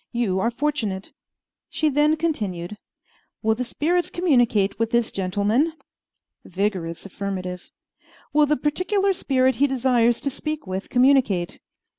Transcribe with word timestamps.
"You 0.11 0.39
are 0.39 0.49
fortunate." 0.49 1.11
She 1.69 1.87
then 1.87 2.15
continued, 2.15 2.75
"Will 3.43 3.53
the 3.53 3.63
spirits 3.63 4.09
communicate 4.09 4.79
with 4.79 4.89
this 4.89 5.11
gentleman?" 5.11 5.73
Vigorous 6.43 7.05
affirmative. 7.05 7.69
"Will 8.33 8.47
the 8.47 8.57
particular 8.57 9.13
spirit 9.13 9.57
he 9.57 9.67
desires 9.67 10.19
to 10.21 10.31
speak 10.31 10.65
with 10.65 10.89
communicate?" 10.89 11.59